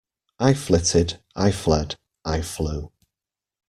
[0.39, 1.95] I flitted, I fled,
[2.25, 2.91] I flew.